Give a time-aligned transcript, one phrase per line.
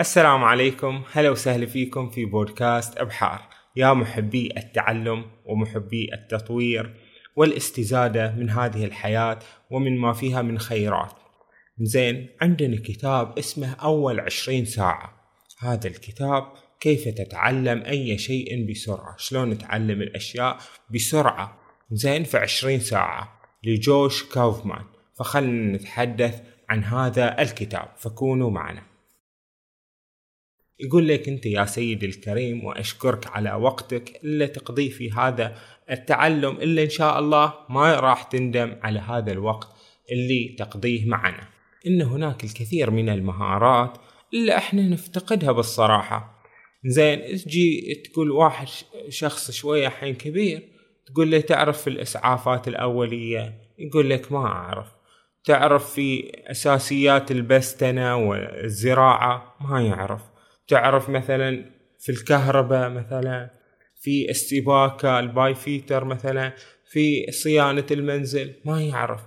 [0.00, 1.02] السلام عليكم.
[1.12, 3.42] هلا وسهلا فيكم في بودكاست إبحار.
[3.76, 6.94] يا محبي التعلم ومحبي التطوير
[7.36, 9.38] والاستزادة من هذه الحياة
[9.70, 11.12] ومن ما فيها من خيرات.
[11.80, 15.12] زين عندنا كتاب اسمه أول عشرين ساعة.
[15.58, 20.58] هذا الكتاب كيف تتعلم أي شيء بسرعة؟ شلون نتعلم الأشياء
[20.94, 21.58] بسرعة؟
[21.90, 24.84] زين في عشرين ساعة لجوش كاوفمان.
[25.18, 27.88] فخلنا نتحدث عن هذا الكتاب.
[27.96, 28.95] فكونوا معنا.
[30.80, 35.56] يقول لك أنت يا سيدي الكريم وأشكرك على وقتك اللي تقضيه في هذا
[35.90, 39.68] التعلم اللي إن شاء الله ما راح تندم على هذا الوقت
[40.12, 41.48] اللي تقضيه معنا.
[41.86, 43.98] إن هناك الكثير من المهارات
[44.34, 46.42] اللي إحنا نفتقدها بالصراحة.
[46.84, 48.66] زين تجي تقول واحد
[49.08, 50.62] شخص شوية حين كبير
[51.06, 54.86] تقول له تعرف في الإسعافات الأولية؟ يقول لك ما أعرف.
[55.44, 60.35] تعرف في أساسيات البستنة والزراعة؟ ما يعرف.
[60.68, 61.64] تعرف مثلا
[61.98, 63.50] في الكهرباء مثلا
[64.00, 66.52] في السباكة الباي فيتر مثلا
[66.90, 69.20] في صيانة المنزل ما يعرف.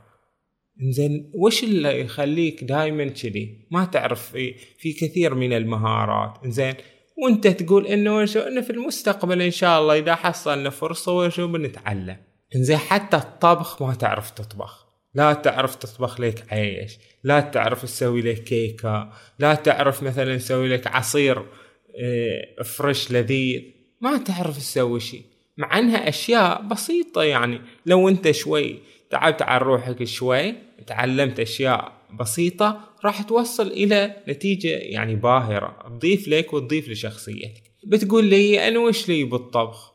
[0.81, 6.45] إنزين وش اللي يخليك دائما كذي؟ ما تعرف في في كثير من المهارات.
[6.45, 6.73] إنزين
[7.17, 12.17] وأنت تقول إنه إنه في المستقبل إن شاء الله إذا حصلنا فرصة وشو بنتعلم.
[12.55, 14.88] إنزين حتى الطبخ ما تعرف تطبخ.
[15.13, 20.87] لا تعرف تطبخ لك عيش لا تعرف تسوي لك كيكة لا تعرف مثلا تسوي لك
[20.87, 21.45] عصير
[22.01, 23.61] آه، فريش لذيذ.
[24.01, 25.23] ما تعرف تسوي شيء
[25.57, 27.61] مع إنها أشياء بسيطة يعني.
[27.85, 30.55] لو أنت شوي تعبت على روحك شوي
[30.87, 37.63] تعلمت أشياء بسيطة راح توصل إلى نتيجة يعني باهرة تضيف لك وتضيف لشخصيتك.
[37.87, 39.93] بتقول لي أنا وش لي بالطبخ؟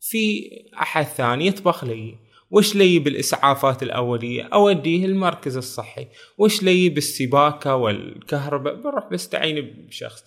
[0.00, 0.50] في
[0.82, 2.14] أحد ثاني يطبخ لي.
[2.54, 6.06] وش لي بالإسعافات الأولية؟ أوديه المركز الصحي.
[6.38, 10.24] وش لي بالسباكة والكهرباء؟ بروح بستعين بشخص.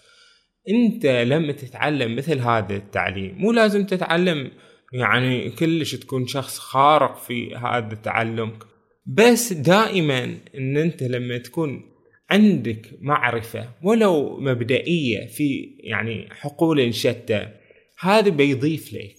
[0.70, 3.36] أنت لما تتعلم مثل هذا التعليم.
[3.38, 4.52] مو لازم تتعلم
[4.94, 8.60] يعني كلش تكون شخص خارق في هذا التعلم
[9.06, 11.82] بس دائما إن أنت لما تكون
[12.30, 17.48] عندك معرفة ولو مبدئية في يعني حقول شتى
[18.00, 19.16] هذا بيضيف لك.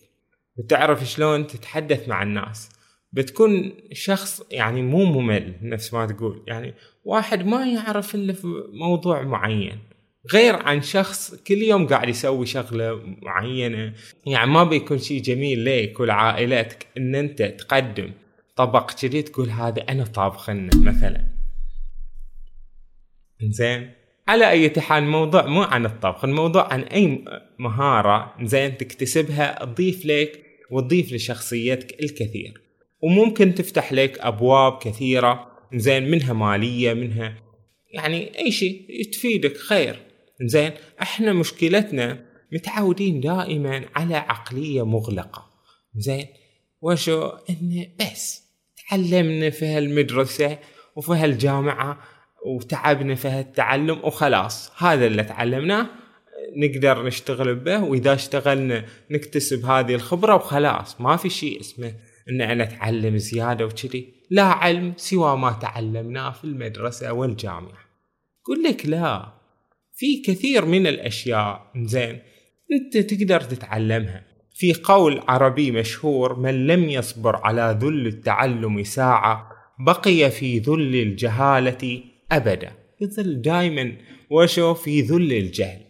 [0.59, 2.78] بتعرف شلون تتحدث مع الناس.
[3.13, 6.45] بتكون شخص يعني مو ممل نفس ما تقول.
[6.47, 6.75] يعني
[7.05, 9.79] واحد ما يعرف إلا في موضوع معين
[10.33, 13.93] غير عن شخص كل يوم قاعد يسوي شغلة معينة.
[14.27, 18.13] يعني ما بيكون شيء جميل ليك ولعائلتك إن أنت تقدم
[18.57, 21.25] طبق كذي تقول هذا أنا طابخنه مثلا.
[23.43, 23.91] زين
[24.29, 27.25] على أي حال الموضوع مو عن الطبخ الموضوع عن أي
[27.59, 32.68] مهارة زين تكتسبها تضيف لك وتضيف لشخصيتك الكثير.
[33.03, 37.35] وممكن تفتح لك أبواب كثيرة زين منها مالية منها
[37.91, 40.03] يعني أي شيء تفيدك خير.
[40.43, 40.73] زين
[41.03, 45.47] إحنا مشكلتنا متعودين دائما على عقلية مغلقة.
[45.97, 46.27] زين
[46.81, 48.43] وشو؟ انه بس
[48.89, 50.59] تعلمنا في هالمدرسة
[50.97, 52.01] وفي هالجامعة
[52.47, 54.83] وتعبنا في هالتعلم وخلاص.
[54.83, 55.87] هذا اللي تعلمناه
[56.57, 61.95] نقدر نشتغل به وإذا اشتغلنا نكتسب هذه الخبرة وخلاص ما في شيء اسمه
[62.31, 64.15] ان أنا اتعلم زيادة وكذي.
[64.31, 67.89] لا علم سوى ما تعلمناه في المدرسة والجامعة.
[68.41, 69.33] يقول لك لا.
[69.97, 72.19] في كثير من الأشياء زين
[72.73, 74.25] أنت تقدر تتعلمها.
[74.55, 82.03] في قول عربي مشهور من لم يصبر على ذل التعلم ساعة بقي في ذل الجهالة
[82.33, 82.73] أبدا.
[83.01, 83.93] يظل دائما
[84.31, 85.81] وشو في ذل الجهل؟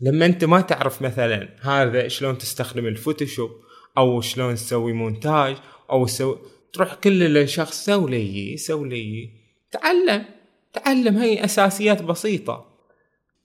[0.00, 3.50] لما أنت ما تعرف مثلا هذا شلون تستخدم الفوتوشوب
[3.98, 5.56] أو شلون تسوي مونتاج
[5.90, 6.36] أو سو...
[6.72, 9.30] تروح كل شخص سوي لي سوي لي.
[9.72, 10.24] تعلم
[10.72, 12.66] تعلم هاي أساسيات بسيطة.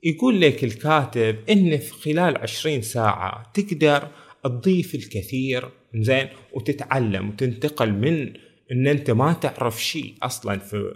[0.03, 4.07] يقول لك الكاتب ان في خلال عشرين ساعة تقدر
[4.43, 8.33] تضيف الكثير زين وتتعلم وتنتقل من
[8.71, 10.93] إن أنت ما تعرف شيء أصلا في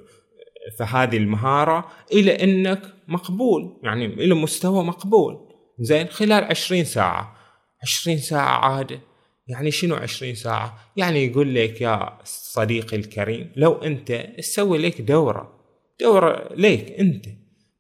[0.78, 5.50] في هذه المهارة إلى إنك مقبول يعني إلى مستوى مقبول.
[5.80, 7.38] زين خلال عشرين ساعة.
[7.83, 9.00] عشرين ساعة عادة.
[9.48, 15.63] يعني شنو عشرين ساعة؟ يعني يقول لك يا صديقي الكريم لو أنت تسوي لك دورة
[16.00, 17.25] دورة ليك أنت.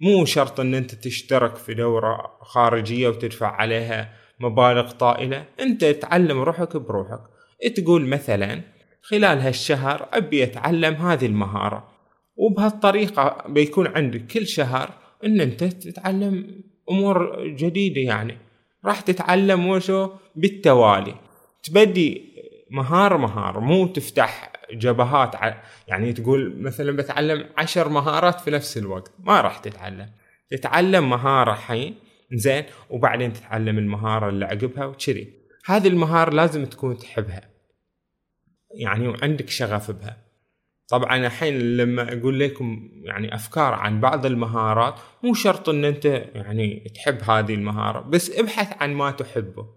[0.01, 5.45] مو شرط إن أنت تشترك في دورة خارجية وتدفع عليها مبالغ طائلة.
[5.59, 7.19] أنت تعلم روحك بروحك.
[7.75, 8.61] تقول مثلا
[9.01, 11.87] خلال هالشهر أبي أتعلم هذه المهارة.
[12.35, 14.89] وبهالطريقة بيكون عندك كل شهر
[15.25, 18.37] إن أنت تتعلم أمور جديدة يعني.
[18.85, 21.15] راح تتعلم وشو؟ بالتوالي.
[21.63, 22.33] تبدي
[22.71, 25.35] مهارة مهارة مو تفتح جبهات
[25.87, 30.09] يعني تقول مثلا بتعلم عشر مهارات في نفس الوقت ما راح تتعلم.
[30.49, 31.95] تتعلم مهارة حين
[32.33, 35.33] زين وبعدين تتعلم المهارة اللي عقبها وكذي.
[35.65, 37.49] هذه المهارة لازم تكون تحبها.
[38.75, 40.17] يعني وعندك شغف بها.
[40.89, 46.05] طبعا الحين لما أقول لكم يعني أفكار عن بعض المهارات مو شرط إن أنت
[46.35, 49.67] يعني تحب هذه المهارة بس ابحث عن ما تحبه.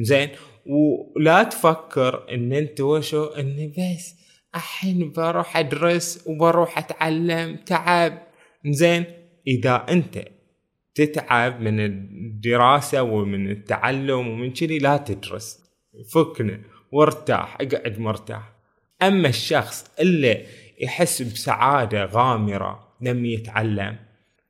[0.00, 0.28] زين
[0.66, 4.14] ولا تفكر إن أنت وشو؟ ان بس
[4.54, 8.18] الحين بروح أدرس وبروح أتعلم تعب.
[8.66, 9.04] زين
[9.46, 10.24] إذا أنت
[10.94, 15.58] تتعب من الدراسة ومن التعلم ومن كذي لا تدرس.
[16.14, 16.60] فكنا
[16.92, 18.52] وارتاح اقعد مرتاح.
[19.02, 20.46] أما الشخص اللي
[20.80, 23.96] يحس بسعادة غامرة لما يتعلم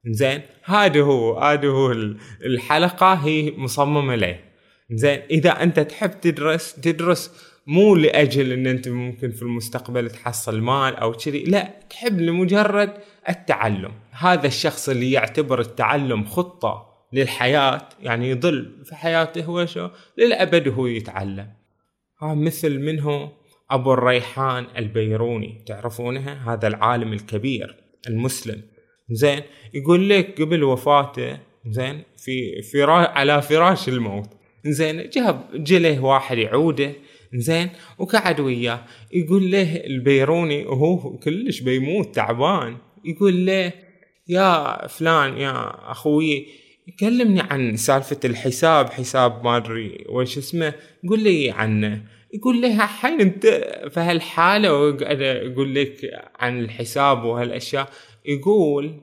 [0.07, 1.93] زين هذا هو هذا هو
[2.45, 4.39] الحلقة هي مصممة له
[4.93, 10.97] زين إذا أنت تحب تدرس تدرس مو لأجل إن أنت ممكن في المستقبل تحصل مال
[10.97, 12.93] أو كذي لا تحب لمجرد
[13.29, 13.93] التعلم.
[14.11, 19.89] هذا الشخص اللي يعتبر التعلم خطة للحياة يعني يضل في حياته هو شو؟
[20.19, 21.49] للأبد هو يتعلم.
[22.23, 23.33] ها مثل منه
[23.71, 27.77] أبو الريحان البيروني تعرفونها هذا العالم الكبير
[28.09, 28.63] المسلم.
[29.11, 29.43] زين
[29.75, 34.40] يقول لك قبل وفاته زين في فرا على فراش الموت.
[34.67, 36.93] زين جاب جله واحد يعوده
[37.35, 37.69] زين
[37.99, 38.85] وقعد وياه.
[39.13, 42.77] يقول له البيروني وهو كلش بيموت تعبان.
[43.05, 43.73] يقول له
[44.29, 46.47] يا فلان يا أخوي
[47.01, 50.73] كلمني عن سالفة الحساب حساب ما أدري وش اسمه
[51.09, 52.03] قول لي عنه.
[52.35, 53.47] يقول لها حين أنت
[53.91, 57.89] في هالحالة وقاعد أقول لك عن الحساب وهالأشياء.
[58.27, 59.01] يقول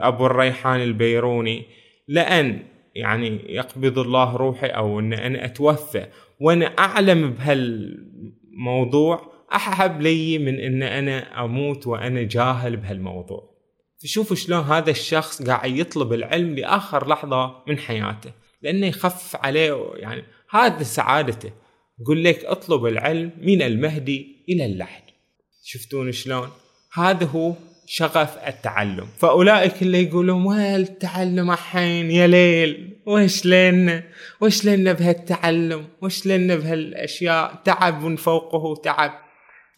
[0.00, 1.62] ابو الريحان البيروني
[2.08, 2.62] لأن
[2.94, 6.06] يعني يقبض الله روحي أو إن أنا أتوفى
[6.40, 13.54] وأنا أعلم بهالموضوع أحب لي من إن أنا أموت وأنا جاهل بهالموضوع.
[14.02, 18.32] فشوفوا شلون هذا الشخص قاعد يطلب العلم لآخر لحظة من حياته
[18.62, 21.52] لأنه يخفف عليه يعني هذا سعادته.
[22.00, 25.02] يقول لك اطلب العلم من المهدي إلى اللحد.
[25.64, 26.48] شفتون شلون؟
[26.92, 27.54] هذا هو
[27.86, 29.06] شغف التعلم.
[29.18, 34.02] فأولئك اللي يقولون وين التعلم الحين يا ليل وش لنا
[34.40, 39.12] وش لنا بهالتعلم وش لنا بهالاشياء تعب من فوقه تعب.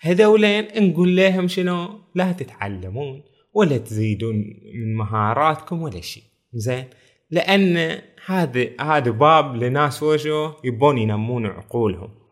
[0.01, 3.23] هذولين نقول لهم شنو؟ لا تتعلمون
[3.55, 4.37] ولا تزيدون
[4.75, 6.23] من مهاراتكم ولا شيء.
[6.53, 6.85] زين؟
[7.31, 12.26] لأن هذا هذا باب لناس وشو يبون ينمون عقولهم.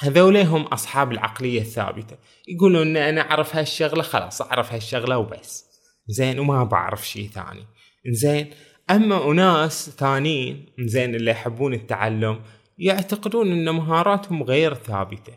[0.00, 2.16] هذول هم أصحاب العقلية الثابتة.
[2.48, 5.64] يقولون إن أنا أعرف هالشغلة خلاص أعرف هالشغلة وبس.
[6.08, 7.66] زين وما بعرف شيء ثاني.
[8.06, 8.50] زين
[8.90, 12.40] أما أناس ثانيين زين اللي يحبون التعلم
[12.78, 15.32] يعتقدون إن مهاراتهم غير ثابتة.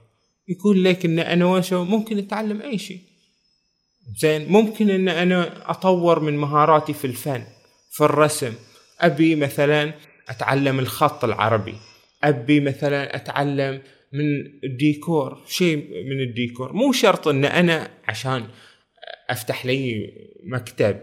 [0.47, 2.99] يقول لك إن أنا وشو ممكن أتعلم أي شيء
[4.17, 7.43] زين ممكن إن أنا أطور من مهاراتي في الفن
[7.91, 8.53] في الرسم.
[8.99, 9.93] أبي مثلا
[10.29, 11.75] أتعلم الخط العربي.
[12.23, 13.81] أبي مثلا أتعلم
[14.13, 16.73] من الديكور شيء من الديكور.
[16.73, 18.43] مو شرط إن أنا عشان
[19.29, 20.13] أفتح لي
[20.43, 20.99] مكتب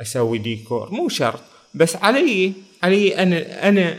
[0.00, 1.40] أسوي ديكور مو شرط.
[1.74, 2.52] بس علي
[2.82, 3.98] علي أنا أنا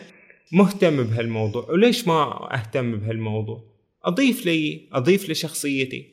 [0.51, 1.69] مهتم بهالموضوع.
[1.69, 3.63] وليش ما أهتم بهالموضوع؟
[4.03, 6.05] أضيف لي أضيف لشخصيتي.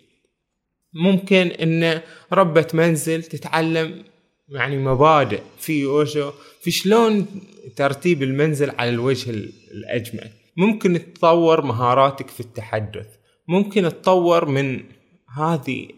[0.92, 2.00] ممكن إن
[2.32, 4.04] ربة منزل تتعلم
[4.48, 7.26] يعني مبادئ في وجه في شلون
[7.76, 9.30] ترتيب المنزل على الوجه
[9.70, 13.06] الأجمل؟ ممكن تطور مهاراتك في التحدث.
[13.48, 14.80] ممكن تطور من
[15.36, 15.88] هذه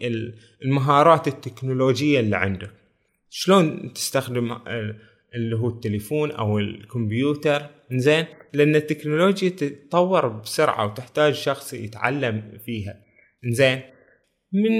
[0.65, 2.71] المهارات التكنولوجية اللي عندك.
[3.29, 4.57] شلون تستخدم
[5.35, 12.99] اللي هو التليفون أو الكمبيوتر؟ زين لأن التكنولوجيا تتطور بسرعة وتحتاج شخص يتعلم فيها.
[13.49, 13.81] زين
[14.53, 14.71] من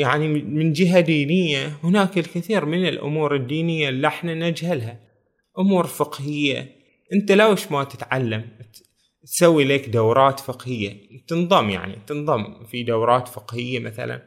[0.00, 5.00] يعني من جهة دينية هناك الكثير من الأمور الدينية اللي إحنا نجهلها.
[5.58, 6.68] أمور فقهية.
[7.12, 8.44] أنت لوش ما تتعلم
[9.26, 11.20] تسوي لك دورات فقهية.
[11.28, 12.64] تنضم يعني تنضم.
[12.64, 14.22] في دورات فقهية مثلا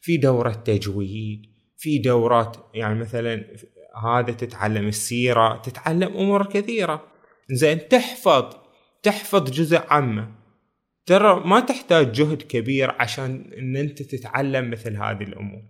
[0.00, 1.46] في دورة تجويد
[1.78, 3.44] في دورات يعني مثلا
[4.04, 7.04] هذا تتعلم السيرة تتعلم أمور كثيرة.
[7.50, 8.56] زين تحفظ
[9.02, 10.28] تحفظ جزء عامة.
[11.06, 15.62] ترى ما تحتاج جهد كبير عشان إن أنت تتعلم مثل هذه الأمور.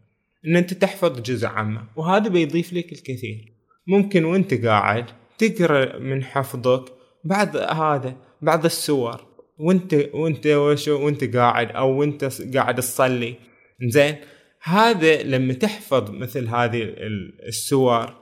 [0.46, 1.84] إن أنت تحفظ جزء عامة.
[1.96, 3.52] وهذا بيضيف لك الكثير.
[3.86, 5.06] ممكن وأنت قاعد
[5.38, 9.20] تقرأ من حفظك بعد هذا بعض السور
[9.58, 12.24] وانت وانت وشو وانت قاعد أو وانت
[12.56, 13.34] قاعد تصلي.
[13.88, 14.16] زين
[14.62, 16.94] هذا لما تحفظ مثل هذه
[17.48, 18.14] السور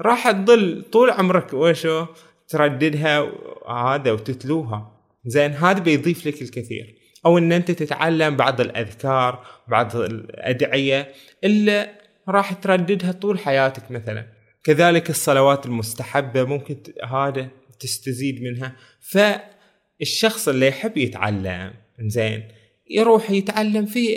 [0.00, 2.06] راح تظل طول عمرك وشو
[2.48, 3.32] ترددها
[3.68, 5.00] هذا وتتلوها.
[5.26, 6.94] زين هذا بيضيف لك الكثير.
[7.26, 11.12] أو إن أنت تتعلم بعض الأذكار بعض الأدعية
[11.44, 11.88] اللي
[12.28, 14.26] راح ترددها طول حياتك مثلا.
[14.64, 17.48] كذلك الصلوات المستحبة ممكن هذا
[17.82, 18.76] تستزيد منها.
[19.00, 22.48] فالشخص اللي يحب يتعلم زين
[22.90, 24.08] يروح يتعلم في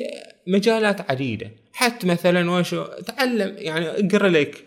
[0.48, 1.52] مجالات عديدة.
[1.74, 4.66] حتى مثلا وشو تعلم يعني أقرأ لك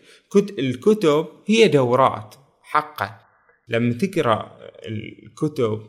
[0.58, 3.20] الكتب هي دورات حقا.
[3.68, 5.82] لما تقرأ الكتب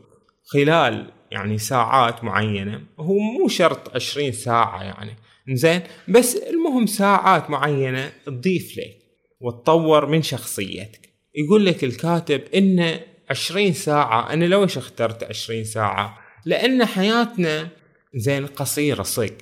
[0.45, 5.15] خلال يعني ساعات معينة هو مو شرط عشرين ساعة يعني
[5.53, 8.97] زين بس المهم ساعات معينة تضيف لك
[9.41, 11.08] وتطور من شخصيتك.
[11.35, 17.69] يقول لك الكاتب إن عشرين ساعة أنا ليش اخترت عشرين ساعة؟ لأن حياتنا
[18.15, 19.37] زين قصيرة صدق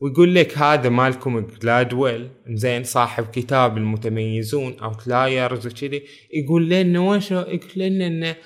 [0.00, 6.02] ويقول لك هذا مالكم جلادويل زين صاحب كتاب المتميزون أو تلايرز وكذي.
[6.34, 8.36] يقول لنا وش؟ يقول لنا انه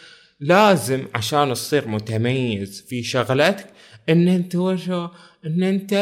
[0.40, 3.66] لازم عشان تصير متميز في شغلتك
[4.08, 5.08] إن أنت وشو
[5.46, 5.92] إن أنت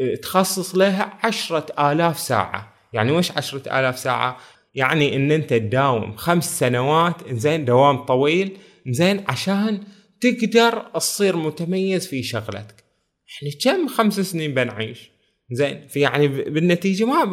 [0.00, 2.74] آه، تخصص لها عشرة آلاف ساعة.
[2.92, 4.38] يعني وش عشرة آلاف ساعة؟
[4.74, 8.56] يعني إن أنت تداوم خمس سنوات زين دوام طويل
[8.88, 9.80] زين عشان
[10.20, 12.84] تقدر تصير متميز في شغلتك.
[13.30, 15.10] إحنا كم خمس سنين بنعيش؟
[15.50, 17.24] زين في يعني بالنتيجة ما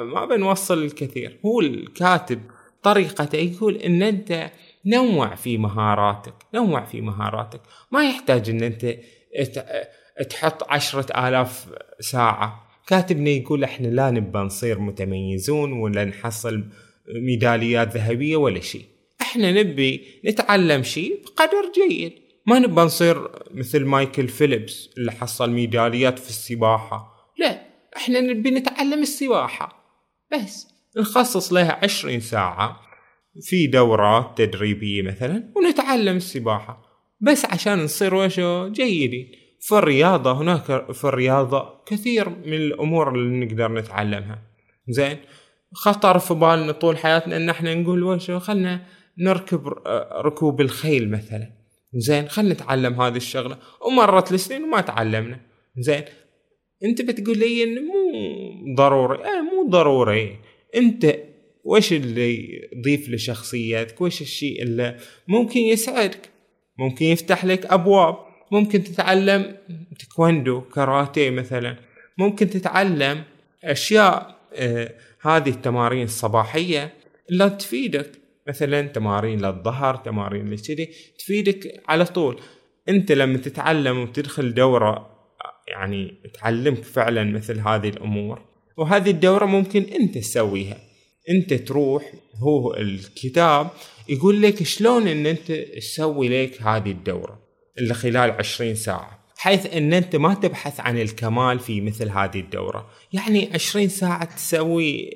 [0.00, 1.40] ما بنوصل الكثير.
[1.46, 2.40] هو الكاتب
[2.82, 4.50] طريقته يقول إن أنت
[4.86, 7.60] نوع في مهاراتك نوع في مهاراتك.
[7.92, 8.96] ما يحتاج إن أنت
[10.30, 11.66] تحط عشرة آلاف
[12.00, 16.64] ساعة كاتبنا يقول إحنا لا نبى نصير متميزون ولا نحصل
[17.08, 18.84] ميداليات ذهبية ولا شيء.
[19.20, 22.12] إحنا نبي نتعلم شيء بقدر جيد.
[22.46, 27.06] ما نبى نصير مثل مايكل فيليبس اللي حصل ميداليات في السباحة.
[27.38, 27.60] لا
[27.96, 29.84] إحنا نبي نتعلم السباحة.
[30.32, 32.80] بس نخصص لها عشرين ساعة
[33.42, 36.82] في دورات تدريبية مثلا ونتعلم السباحة.
[37.20, 39.43] بس عشان نصير وشو جيدين.
[39.66, 44.42] في الرياضة هناك في الرياضة كثير من الأمور اللي نقدر نتعلمها.
[44.88, 45.18] زين؟
[45.72, 48.86] خطر في بالنا طول حياتنا إن إحنا نقول وشو خلنا
[49.18, 49.68] نركب
[50.12, 51.52] ركوب الخيل مثلا.
[51.94, 53.58] زين؟ خلنا نتعلم هذه الشغلة.
[53.86, 55.40] ومرت السنين وما تعلمنا.
[55.78, 56.04] زين؟
[56.84, 59.18] أنت بتقول لي انه مو ضروري.
[59.18, 60.38] آه مو ضروري.
[60.76, 61.16] أنت
[61.64, 64.96] وش اللي يضيف لشخصيتك؟ وش الشيء اللي
[65.28, 66.30] ممكن يسعدك؟
[66.78, 68.16] ممكن يفتح لك أبواب.
[68.50, 69.56] ممكن تتعلم
[69.98, 71.76] تكوندو كاراتيه مثلا.
[72.18, 73.22] ممكن تتعلم
[73.64, 76.92] أشياء آه هذه التمارين الصباحية
[77.30, 78.10] اللي تفيدك.
[78.48, 82.40] مثلا تمارين للظهر تمارين لكذي تفيدك على طول.
[82.88, 85.10] أنت لما تتعلم وتدخل دورة
[85.68, 88.42] يعني تعلمك فعلا مثل هذه الأمور
[88.76, 90.78] وهذه الدورة ممكن أنت تسويها.
[91.30, 93.68] أنت تروح هو الكتاب
[94.08, 97.43] يقول لك شلون إن أنت تسوي لك هذه الدورة.
[97.78, 102.90] اللي خلال عشرين ساعة حيث إن أنت ما تبحث عن الكمال في مثل هذه الدورة.
[103.12, 105.10] يعني عشرين ساعة تسوي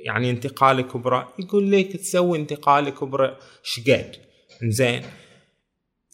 [0.00, 4.16] يعني انتقال كبرى يقول لك تسوي انتقال كبرى شقد.
[4.62, 5.02] زين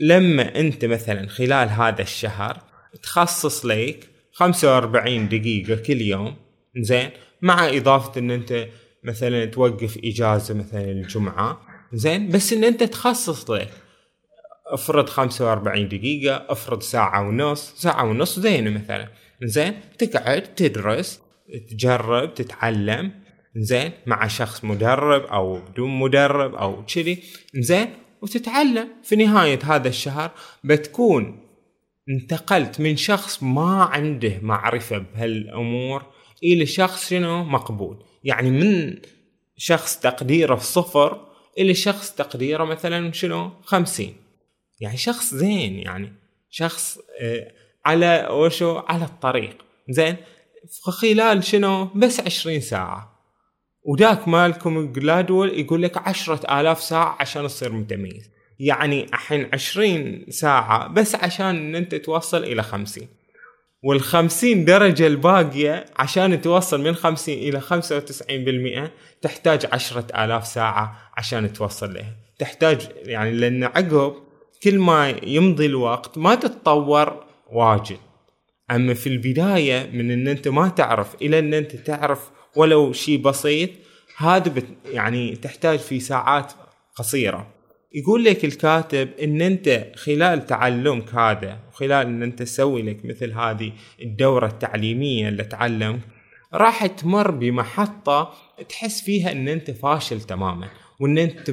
[0.01, 2.63] لما أنت مثلا خلال هذا الشهر
[3.03, 6.37] تخصص لك 45 دقيقة كل يوم
[6.77, 7.11] زين
[7.43, 8.69] مع إضافة إن أنت
[9.05, 11.61] مثلا توقف إجازة مثلا الجمعة
[11.93, 13.71] زين بس إن أنت تخصص لك
[14.69, 19.09] افرض 45 دقيقة افرض ساعة ونص ساعة ونص زين مثلا.
[19.43, 21.21] زين تقعد تدرس
[21.71, 23.13] تجرب تتعلم.
[23.57, 27.23] زين مع شخص مدرب أو بدون مدرب أو كذي.
[27.55, 27.89] زين
[28.23, 28.89] وتتعلم.
[29.03, 30.31] في نهاية هذا الشهر
[30.65, 31.41] بتكون
[32.09, 36.03] انتقلت من شخص ما عنده معرفة بهالأمور
[36.43, 38.05] إلى شخص شنو؟ مقبول.
[38.25, 38.99] يعني من
[39.57, 44.28] شخص تقديره صفر إلى شخص تقديره مثلا شنو؟ خمسين.
[44.81, 46.13] يعني شخص زين يعني
[46.51, 47.53] شخص آه،
[47.87, 49.57] على وشو؟ على الطريق.
[49.89, 50.17] زين؟
[50.83, 53.19] خلال شنو؟ بس عشرين ساعة.
[53.85, 58.31] وداك مالكم جلادول يقول لك عشرة آلاف ساعة عشان تصير متميز.
[58.59, 63.09] يعني الحين عشرين ساعة بس عشان ان أنت توصل إلى خمسين.
[63.83, 68.93] والخمسين درجة الباقية عشان توصل من خمسين إلى خمسة وتسعين بالمئة
[69.23, 72.17] تحتاج عشرة آلاف ساعة عشان توصل لها.
[72.39, 74.28] تحتاج يعني لأن عقب
[74.63, 77.99] كل ما يمضي الوقت ما تتطور واجد.
[78.71, 83.71] أما في البداية من أن أنت ما تعرف إلى أن أنت تعرف ولو شيء بسيط
[84.17, 84.63] هذا
[84.93, 86.53] يعني تحتاج في ساعات
[86.97, 87.47] قصيرة.
[87.95, 93.73] يقول لك الكاتب إن أنت خلال تعلمك هذا وخلال إن أنت تسوي لك مثل هذه
[94.03, 96.01] الدورة التعليمية اللي تعلم
[96.55, 98.35] راح تمر بمحطة
[98.69, 100.69] تحس فيها إن أنت فاشل تماما
[101.01, 101.53] وإن أنت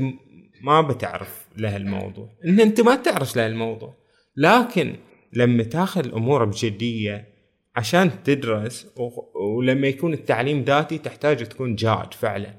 [0.65, 3.93] ما بتعرف له الموضوع إن أنت ما تعرف له الموضوع
[4.37, 4.95] لكن
[5.33, 7.35] لما تاخذ الأمور بجدية
[7.75, 8.87] عشان تدرس
[9.35, 12.53] ولما يكون التعليم ذاتي تحتاج تكون جاد فعلا.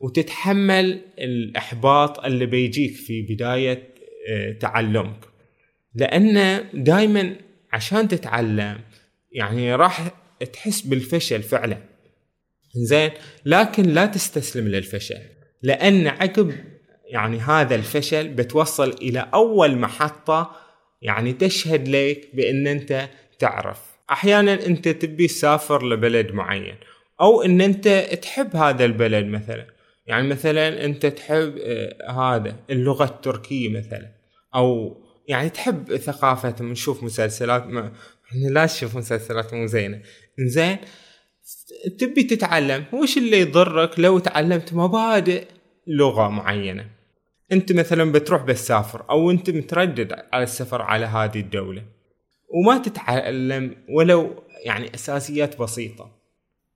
[0.00, 3.92] وتتحمل الإحباط اللي بيجيك في بداية
[4.28, 5.24] آه، تعلمك.
[5.94, 7.36] لأن دائما
[7.72, 8.80] عشان تتعلم
[9.32, 10.08] يعني راح
[10.52, 11.78] تحس بالفشل فعلا.
[12.74, 13.10] زين؟
[13.44, 15.20] لكن لا تستسلم للفشل.
[15.62, 16.52] لأن عقب
[17.12, 20.56] يعني هذا الفشل بتوصل إلى أول محطة
[21.02, 23.80] يعني تشهد لك بأن أنت تعرف.
[24.10, 26.74] أحيانا أنت تبي تسافر لبلد معين
[27.20, 27.88] أو أن أنت
[28.22, 29.66] تحب هذا البلد مثلا.
[30.06, 34.08] يعني مثلا أنت تحب آه، هذا اللغة التركية مثلا
[34.54, 34.96] أو
[35.28, 37.92] يعني تحب ثقافتهم نشوف مسلسلات ما
[38.28, 40.02] إحنا لا نشوف مسلسلات مو زينة.
[40.38, 40.78] زين
[41.98, 45.44] تبي تتعلم وش اللي يضرك لو تعلمت مبادئ
[45.86, 47.01] لغة معينة؟
[47.52, 51.84] انت مثلا بتروح بتسافر أو انت متردد على السفر على هذه الدولة
[52.48, 56.10] وما تتعلم ولو يعني أساسيات بسيطة.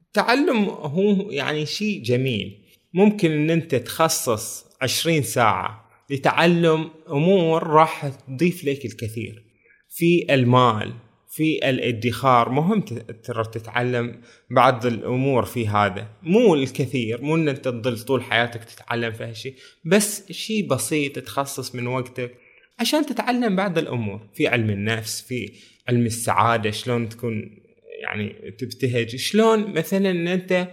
[0.07, 2.63] التعلم هو يعني شيء جميل.
[2.95, 9.43] ممكن إن أنت تخصص عشرين ساعة لتعلم أمور راح تضيف لك الكثير.
[9.89, 10.95] في المال
[11.37, 12.81] في الادخار مهم
[13.25, 16.09] ترى تتعلم بعض الأمور في هذا.
[16.23, 21.75] مو الكثير مو إن أنت تضل طول حياتك تتعلم في هالشيء بس شيء بسيط تخصص
[21.75, 22.35] من وقتك
[22.79, 24.29] عشان تتعلم بعض الأمور.
[24.35, 25.53] في علم النفس في
[25.89, 27.59] علم السعادة شلون تكون
[28.03, 30.69] يعني تبتهج شلون مثلا إن أنت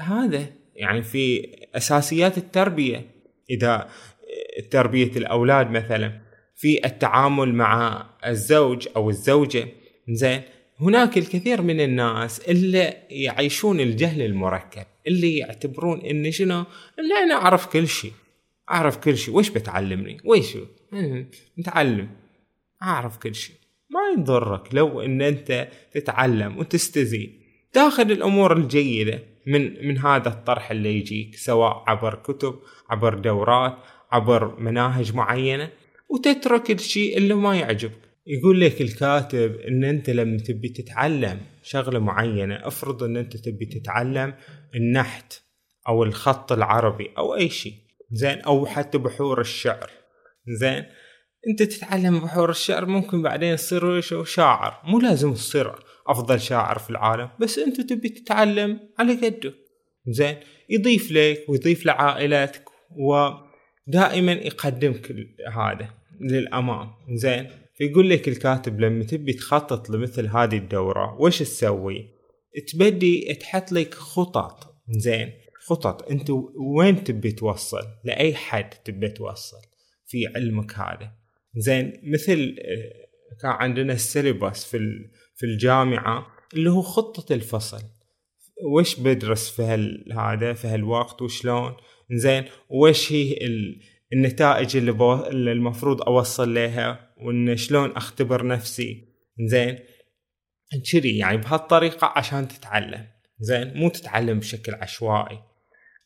[0.00, 3.06] هذا يعني في أساسيات التربية.
[3.50, 3.88] إذا
[4.70, 6.23] تربية الأولاد مثلا
[6.54, 9.68] في التعامل مع الزوج أو الزوجة.
[10.08, 10.42] زين
[10.80, 16.64] هناك الكثير من الناس اللي يعيشون الجهل المركب اللي يعتبرون إن شنو؟
[16.98, 18.12] اللي أنا أعرف كل شيء
[18.70, 19.34] أعرف كل شيء.
[19.34, 20.56] وش بتعلمني؟ وش؟
[21.58, 22.08] نتعلم
[22.82, 23.56] أعرف كل شيء.
[23.90, 27.40] ما يضرك لو إن أنت تتعلم وتستزيد.
[27.72, 32.58] تاخذ الأمور الجيدة من من هذا الطرح اللي يجيك سواء عبر كتب
[32.90, 33.76] عبر دورات
[34.12, 35.70] عبر مناهج معينة.
[36.10, 38.04] وتترك الشيء اللي ما يعجبك.
[38.26, 44.34] يقول لك الكاتب إن أنت لما تبي تتعلم شغلة معينة افرض إن أنت تبي تتعلم
[44.74, 45.42] النحت
[45.88, 47.74] أو الخط العربي أو أي شيء
[48.12, 49.90] زين أو حتى بحور الشعر.
[50.48, 50.84] زين
[51.48, 54.80] أنت تتعلم بحور الشعر ممكن بعدين تصير شاعر.
[54.84, 55.74] مو لازم تصير
[56.06, 59.54] أفضل شاعر في العالم بس أنت تبي تتعلم على قدك
[60.08, 60.36] زين
[60.70, 62.64] يضيف لك ويضيف لعائلتك
[63.88, 65.12] ودائما يقدمك
[65.52, 65.88] هذا
[66.20, 72.08] للامام زين؟ فيقول لك الكاتب لما تبي تخطط لمثل هذه الدورة وش تسوي؟
[72.72, 74.74] تبدي تحط لك خطط.
[74.90, 75.32] زين؟
[75.66, 76.10] خطط.
[76.10, 76.30] أنت
[76.76, 79.56] وين تبي توصل؟ لأي حد تبي توصل
[80.06, 81.12] في علمك هذا؟
[81.56, 84.78] زين؟ مثل آه، كان عندنا السيلبس في
[85.36, 87.82] في الجامعة اللي هو خطة الفصل.
[88.64, 89.62] وش بدرس في
[90.12, 91.76] هذا في هالوقت وشلون؟
[92.12, 93.38] زين وش هي
[94.12, 99.04] النتائج اللي, المفروض أوصل لها وإن شلون أختبر نفسي؟
[99.40, 99.78] زين
[100.92, 103.06] كذي يعني بهالطريقة عشان تتعلم.
[103.40, 105.38] زين مو تتعلم بشكل عشوائي.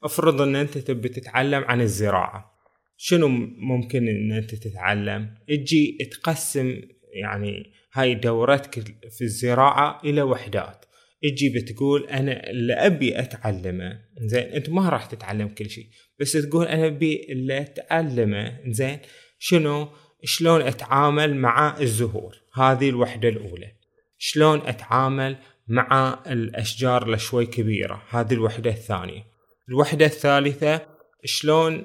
[0.02, 2.58] افرض إن أنت تبي تتعلم عن الزراعة.
[2.96, 6.80] شنو ممكن إن أنت تتعلم؟ تجي تقسم
[7.12, 10.84] يعني هاي دورتك في الزراعة إلى وحدات.
[11.22, 14.00] تجي بتقول أنا اللي أبي أتعلمه.
[14.20, 15.86] زين أنت ما راح تتعلم كل شيء
[16.20, 18.58] بس تقول أنا أبي اللي أتعلمه.
[18.66, 18.98] زين
[19.38, 19.88] شنو؟
[20.24, 23.72] شلون أتعامل مع الزهور؟ هذه الوحدة الأولى.
[24.18, 25.36] شلون أتعامل
[25.68, 29.22] مع الأشجار اللي شوي كبيرة؟ هذه الوحدة الثانية.
[29.68, 30.80] الوحدة الثالثة
[31.24, 31.84] شلون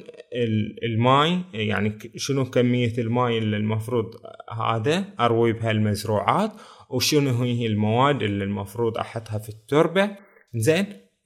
[0.84, 4.06] الماي يعني شنو كمية الماي اللي المفروض
[4.62, 6.52] هذا؟ أروي بها المزروعات
[6.93, 10.17] وشنو هي المواد اللي المفروض أحطها في التربة؟
[10.56, 10.86] زين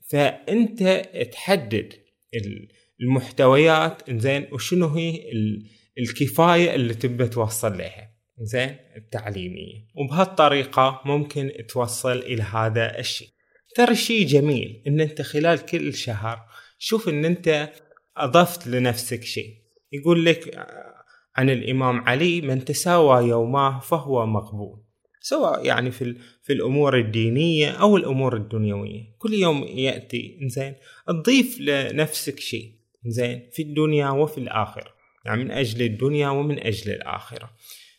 [0.10, 0.84] فأنت
[1.32, 1.93] تحدد
[3.01, 5.32] المحتويات زين وشنو هي
[5.99, 9.88] الكفاية اللي تبى توصل لها زين التعليمية.
[9.95, 13.30] وبهالطريقة ممكن توصل إلى هذا الشيء.
[13.75, 16.39] ترى شيء جميل إن أنت خلال كل شهر
[16.80, 17.71] شوف إن أنت
[18.17, 19.53] أضفت لنفسك شيء.
[19.91, 20.67] يقول لك
[21.36, 24.87] عن الإمام علي من تساوى يوماه فهو مقبول.
[25.30, 29.04] سواء يعني في في الأمور الدينية أو الأمور الدنيوية.
[29.18, 30.74] كل يوم يأتي زين
[31.08, 32.72] تضيف لنفسك شيء
[33.06, 34.94] زين في الدنيا وفي الآخرة.
[35.26, 37.50] يعني من أجل الدنيا ومن أجل الآخرة.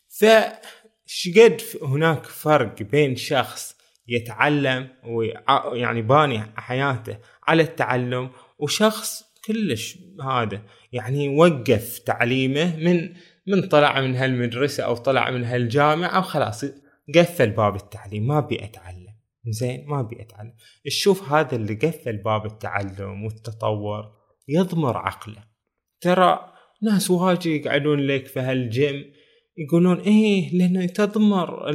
[0.09, 3.77] فشقد هناك فرق بين شخص
[4.09, 10.62] يتعلم ويعني باني حياته على التعلم وشخص كلش هذا
[10.93, 13.12] يعني وقف تعليمه من
[13.47, 16.64] من طلع من هالمدرسة أو طلع من هالجامعة وخلاص
[17.14, 19.14] قفل باب التعليم ما أبي أتعلم.
[19.49, 20.53] زين ما أبي أتعلم.
[20.85, 24.12] تشوف هذا اللي قفل باب التعلم والتطور
[24.49, 25.44] يضمر عقله.
[26.01, 29.12] ترى ناس واجد يقعدون لك في هالجيم
[29.57, 31.71] يقولون إيه لأنه تضمر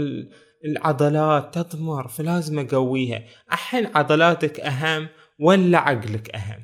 [0.66, 3.24] العضلات تضمر فلازم أقويها.
[3.52, 5.08] الحين عضلاتك أهم
[5.40, 6.64] ولا عقلك أهم؟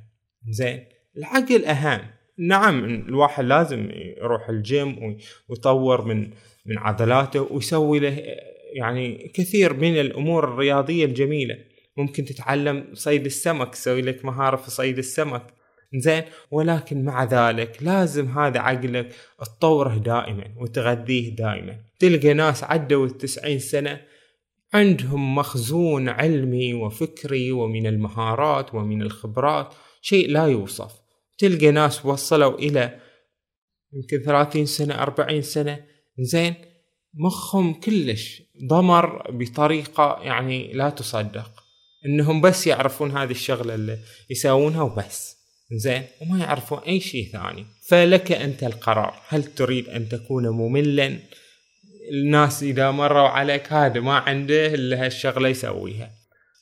[0.49, 0.85] زين
[1.17, 2.01] العقل أهم.
[2.39, 5.17] نعم الواحد لازم يروح الجيم
[5.49, 6.29] ويطور من
[6.65, 8.17] من عضلاته ويسوي له
[8.73, 11.55] يعني كثير من الأمور الرياضية الجميلة.
[11.97, 15.43] ممكن تتعلم صيد السمك تسوي لك مهارة في صيد السمك.
[15.95, 21.79] زين ولكن مع ذلك لازم هذا عقلك تطوره دائما وتغذيه دائما.
[21.99, 24.01] تلقى ناس عدوا التسعين سنة
[24.73, 30.91] عندهم مخزون علمي وفكري ومن المهارات ومن الخبرات شيء لا يوصف.
[31.37, 32.99] تلقى ناس وصلوا إلى
[33.93, 35.85] يمكن ثلاثين سنة أربعين سنة.
[36.19, 36.55] زين
[37.13, 41.51] مخهم كلش ضمر بطريقة يعني لا تصدق.
[42.05, 43.97] إنهم بس يعرفون هذه الشغلة اللي
[44.29, 45.39] يساوونها وبس.
[45.71, 47.65] زين؟ وما يعرفون أي شيء ثاني.
[47.87, 49.21] فلك أنت القرار.
[49.27, 51.19] هل تريد أن تكون مملا؟
[52.11, 56.11] الناس إذا مروا عليك هذا ما عنده إلا هالشغلة يسويها.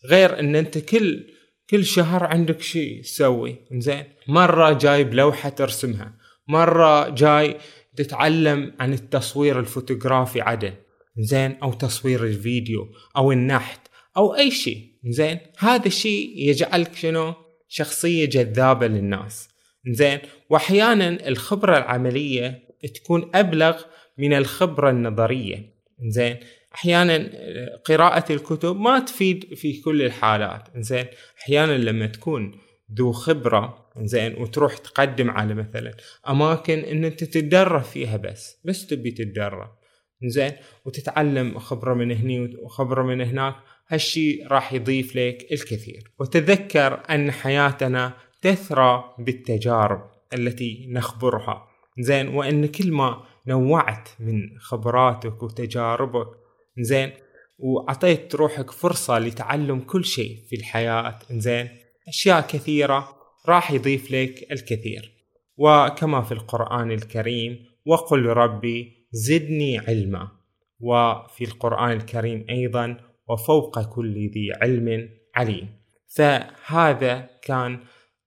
[0.06, 1.24] غير إن أنت كل
[1.70, 3.56] كل شهر عندك شيء تسوي.
[3.72, 6.14] زين؟ مرة جايب لوحة ترسمها.
[6.48, 7.58] مرة جاي
[7.98, 10.74] تتعلم عن التصوير الفوتوغرافي عدل.
[11.20, 13.80] زين؟ أو تصوير الفيديو أو النحت
[14.18, 14.92] أو أي شيء.
[15.06, 17.34] زين؟ هذا الشيء يجعلك شنو؟
[17.68, 19.50] شخصية جذابة للناس.
[19.88, 23.82] زين؟ واحيانا الخبرة العملية تكون أبلغ
[24.18, 25.74] من الخبرة النظرية.
[26.08, 26.38] زين؟
[26.76, 27.30] أحيانا
[27.86, 30.64] قراءة الكتب ما تفيد في كل الحالات.
[30.78, 31.06] زين؟
[31.42, 35.94] أحيانا لما تكون ذو خبرة زين وتروح تقدم على مثلا
[36.30, 39.70] أماكن إن أنت تتدرب فيها بس بس تبي تتدرب
[40.26, 40.52] زين
[40.86, 43.56] وتتعلم خبرة من هني وخبرة من هناك
[43.88, 46.12] هالشي راح يضيف لك الكثير.
[46.20, 51.68] وتذكر أن حياتنا تثرى بالتجارب التي نخبرها
[52.00, 56.28] زين وأن كل ما نوعت من خبراتك وتجاربك
[56.80, 57.12] زين
[57.60, 61.70] وأعطيت روحك فرصة لتعلم كل شيء في الحياة زين
[62.08, 63.10] أشياء كثيرة
[63.48, 65.12] راح يضيف لك الكثير.
[65.58, 70.32] وكما في القرآن الكريم وقل ربي زدني علما.
[70.80, 72.98] وفي القرآن الكريم أيضا
[73.30, 75.70] وفوق كل ذي علم عليم.
[76.16, 77.80] فهذا كان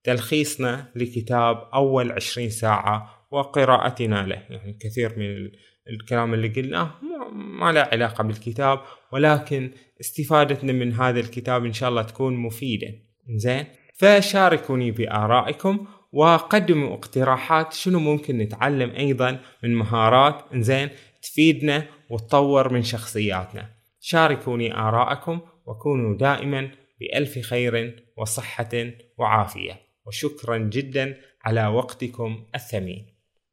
[0.03, 4.43] تلخيصنا لكتاب أول عشرين ساعة وقراءتنا له.
[4.49, 5.51] يعني كثير من
[5.89, 6.91] الكلام اللي قلناه
[7.33, 8.79] ما له علاقة بالكتاب
[9.11, 13.10] ولكن استفادتنا من هذا الكتاب إن شاء الله تكون مفيدة.
[13.29, 13.65] زين.
[13.95, 20.89] فشاركوني بآرائكم وقدموا اقتراحات شنو ممكن نتعلم أيضا من مهارات زين
[21.21, 23.69] تفيدنا وتطور من شخصياتنا.
[23.99, 28.69] شاركوني آراءكم وكونوا دائما بألف خير وصحة
[29.17, 29.79] وعافية.
[30.05, 33.05] وشكرا جدا على وقتكم الثمين.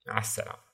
[0.07, 0.68] مع السلامة.